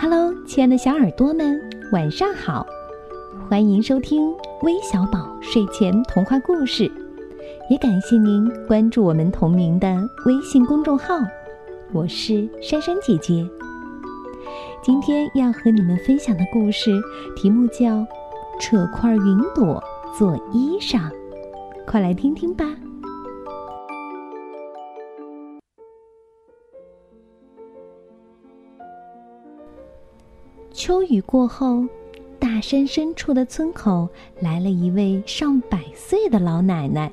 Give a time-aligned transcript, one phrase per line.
[0.00, 1.60] Hello，亲爱的小耳朵们，
[1.92, 2.66] 晚上好！
[3.48, 4.32] 欢迎收听
[4.62, 6.90] 微小宝睡前童话故事，
[7.70, 11.14] 也感谢您关注我们同名的微信公众号。
[11.92, 13.48] 我是珊珊姐姐。
[14.82, 16.90] 今天要和你们分享的故事
[17.36, 17.86] 题目叫
[18.58, 19.80] 《扯块云朵
[20.18, 20.98] 做衣裳》，
[21.86, 22.66] 快来听听吧。
[30.72, 31.84] 秋雨过后，
[32.38, 34.08] 大山深处的村口
[34.40, 37.12] 来了一位上百岁的老奶奶。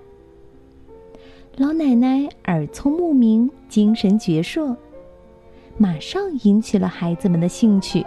[1.58, 4.76] 老奶奶耳聪目明，精神矍铄，
[5.77, 8.05] 马上引起了孩子们的兴趣。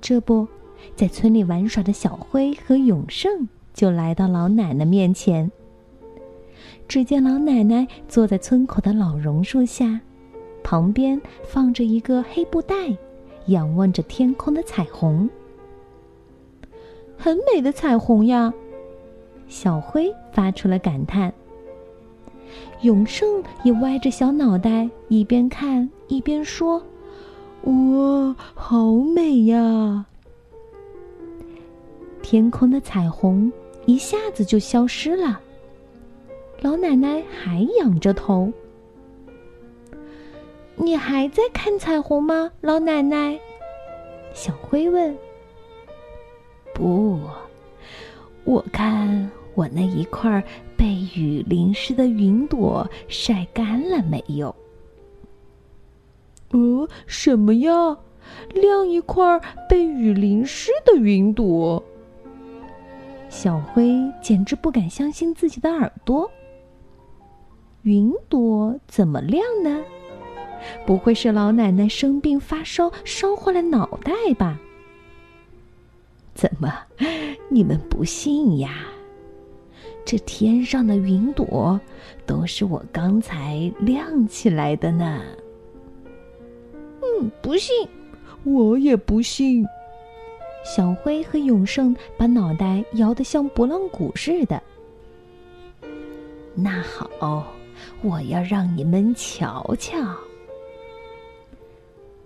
[0.00, 0.48] 这不，
[0.96, 5.50] 在村里玩耍的小辉和永胜就来到老奶奶面前。
[6.88, 10.00] 只见老奶奶坐在村口的老榕树下，
[10.64, 12.74] 旁边放着一个黑布袋。
[13.48, 15.28] 仰望着天空的彩虹，
[17.18, 18.52] 很美的彩虹呀！
[19.48, 21.32] 小灰发出了感叹。
[22.82, 26.82] 永胜也歪着小脑袋，一边看一边说
[27.64, 30.06] ：“哇，好美呀！”
[32.22, 33.50] 天空的彩虹
[33.86, 35.40] 一下子就消失了。
[36.60, 38.52] 老奶奶还仰着头。
[40.78, 43.38] 你还在看彩虹吗，老奶奶？
[44.32, 45.16] 小灰问。
[46.72, 47.18] 不，
[48.44, 50.42] 我看我那一块
[50.76, 54.54] 被雨淋湿的云朵晒干了没有？
[56.50, 57.98] 呃，什么呀？
[58.54, 61.82] 晾一块被雨淋湿的云朵？
[63.28, 63.90] 小灰
[64.22, 66.30] 简直不敢相信自己的耳朵。
[67.82, 69.82] 云朵怎么晾呢？
[70.86, 74.58] 不会是老奶奶生病发烧烧坏了脑袋吧？
[76.34, 76.72] 怎么，
[77.50, 78.86] 你们不信呀？
[80.04, 81.78] 这天上的云朵
[82.24, 85.20] 都是我刚才亮起来的呢。
[87.02, 87.86] 嗯，不信，
[88.44, 89.66] 我也不信。
[90.64, 94.62] 小辉和永胜把脑袋摇得像拨浪鼓似的。
[96.54, 97.46] 那好，
[98.02, 99.98] 我要让你们瞧瞧。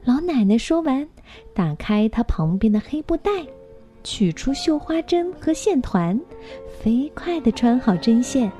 [0.04, 1.06] 老奶奶说完，
[1.54, 3.30] 打开她旁边的黑布袋，
[4.02, 6.18] 取出绣花针和线团，
[6.80, 8.50] 飞快地穿好针线。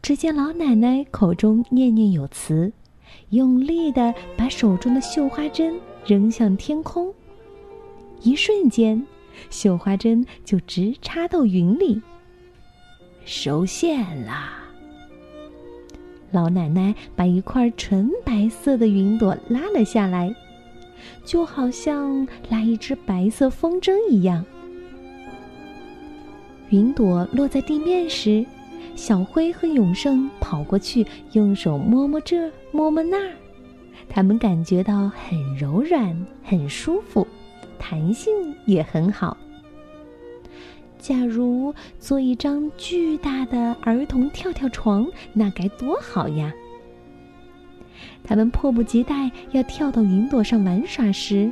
[0.00, 2.72] 只见老奶奶口中念念有词，
[3.28, 7.12] 用力地把手中的绣花针扔向天空，
[8.22, 9.06] 一瞬间，
[9.50, 12.00] 绣花针就直插到云里。
[13.26, 14.61] 收线啦！
[16.32, 20.34] 老奶奶把一块纯白色的云朵拉了下来，
[21.24, 24.44] 就好像拉一只白色风筝一样。
[26.70, 28.44] 云朵落在地面时，
[28.94, 33.32] 小灰和永胜跑过去，用手摸摸这，摸摸那儿，
[34.08, 37.26] 他们感觉到很柔软，很舒服，
[37.78, 38.32] 弹性
[38.64, 39.36] 也很好。
[41.02, 46.52] 假如做一张巨大的儿童跳跳床，那该多好呀！
[48.22, 51.50] 他们迫不及待要跳到云朵上玩耍时，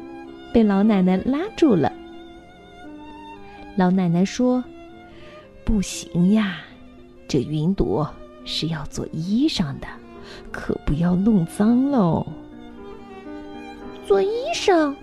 [0.54, 1.92] 被老奶奶拉住了。
[3.74, 4.62] 老奶奶说
[5.66, 6.58] ：“不行呀，
[7.26, 8.08] 这云朵
[8.44, 9.88] 是要做衣裳的，
[10.52, 12.24] 可不要弄脏喽。”
[14.06, 14.94] 做衣裳，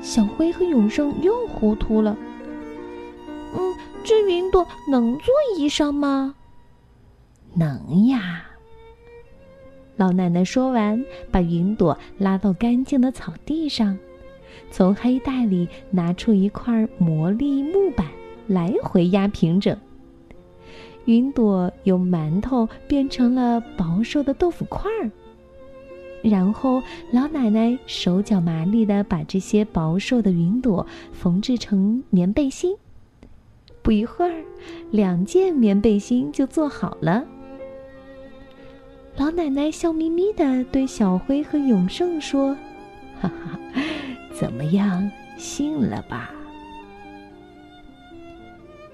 [0.00, 2.16] 小辉和永生又糊涂了。
[3.54, 6.34] 嗯，这云朵能做衣裳吗？
[7.54, 8.44] 能呀。
[9.96, 13.96] 老奶奶说完，把云朵拉到干净的草地上，
[14.70, 18.06] 从黑袋里拿出一块魔力木板，
[18.48, 19.78] 来回压平整。
[21.04, 25.10] 云朵由馒头变成了薄瘦的豆腐块儿。
[26.22, 32.74] 然后，老奶奶手脚麻利的把这些薄瘦的云朵缝制成棉背心。
[33.84, 34.42] 不一会儿，
[34.90, 37.22] 两件棉背心就做好了。
[39.14, 42.56] 老奶奶笑眯眯的对小辉和永胜说
[43.20, 43.60] ：“哈哈，
[44.32, 46.30] 怎么样，信了吧？”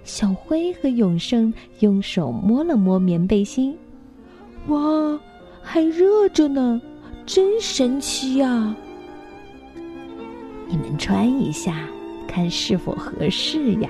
[0.03, 3.79] 小辉和永胜用手摸了摸棉背心，
[4.67, 5.21] 哇，
[5.63, 6.83] 还热着呢，
[7.25, 8.75] 真神奇呀！
[10.67, 11.87] 你们穿一下，
[12.27, 13.89] 看是否合适呀？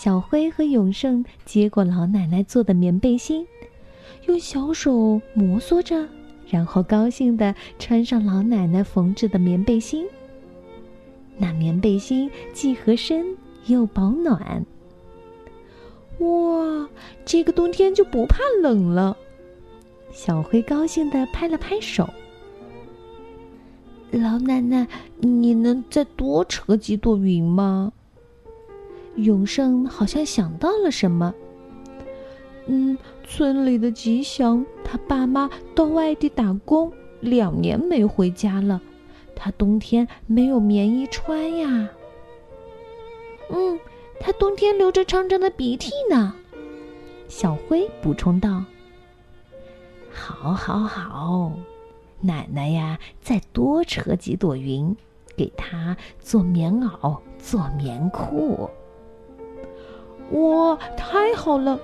[0.00, 3.44] 小辉和永胜接过老奶奶做的棉背心，
[4.28, 6.08] 用小手摩挲着，
[6.48, 10.06] 然后高兴地穿上老奶奶缝制的棉背心。
[11.36, 13.26] 那棉背心既合身
[13.66, 14.64] 又保暖。
[16.20, 16.88] 哇，
[17.24, 19.16] 这个冬天就不怕冷了！
[20.12, 22.08] 小辉高兴地拍了拍手。
[24.12, 24.86] 老奶奶，
[25.18, 27.92] 你能再多扯几朵云吗？
[29.18, 31.34] 永胜好像想到了什么。
[32.66, 38.80] 嗯，村里的吉祥，他爸妈到外地打工，两年没回家了，
[39.34, 41.88] 他冬天没有棉衣穿呀。
[43.50, 43.78] 嗯，
[44.20, 46.34] 他冬天流着长长的鼻涕呢。
[47.26, 48.64] 小辉补充道
[50.12, 51.52] ：“好，好，好，
[52.20, 54.94] 奶奶呀，再多扯几朵云，
[55.36, 58.68] 给他做棉袄，做棉裤。”
[60.32, 61.80] 哇，太好了！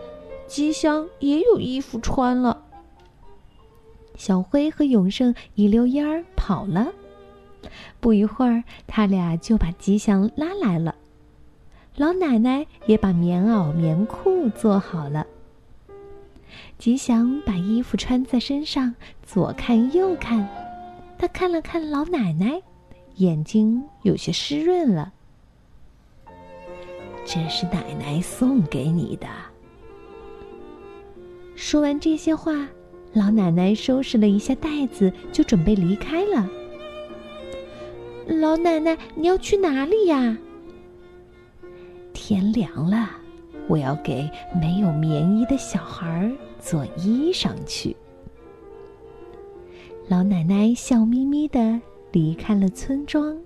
[0.47, 2.63] 吉祥也有衣服穿了。
[4.17, 6.93] 小辉和永胜一溜烟儿跑了。
[7.99, 10.95] 不一会儿，他俩就把吉祥拉来了。
[11.97, 15.27] 老奶奶也把棉袄、棉裤做好了。
[16.79, 20.47] 吉祥把衣服穿在身上，左看右看，
[21.19, 22.61] 他看了看老奶奶，
[23.17, 25.13] 眼睛有些湿润了。
[27.35, 29.27] 这是奶奶送给你的。
[31.57, 32.69] 说完这些话，
[33.13, 36.49] 老奶奶收拾了一下袋子，就准备离开了。
[38.29, 40.39] 老奶奶，你要去哪里呀？
[42.13, 43.11] 天凉了，
[43.67, 44.31] 我要给
[44.63, 47.97] 没有棉衣的小孩做衣裳去。
[50.07, 51.81] 老奶奶笑眯眯的
[52.13, 53.37] 离开了村庄。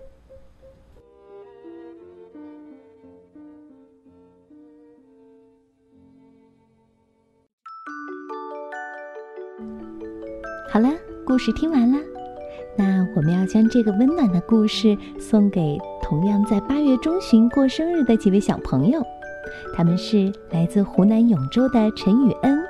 [10.70, 10.88] 好了，
[11.24, 11.98] 故事听完了，
[12.76, 19.02] 那我们要将这个温暖的故事送给同样在八月中旬过生日的几位小朋友，
[19.74, 22.62] 他们是来自湖南永州的陈雨恩，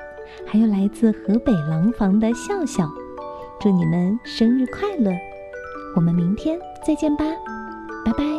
[0.47, 2.89] 还有来自河北廊坊的笑笑，
[3.59, 5.11] 祝你们生日快乐！
[5.95, 6.57] 我们明天
[6.87, 7.25] 再见吧，
[8.05, 8.38] 拜拜。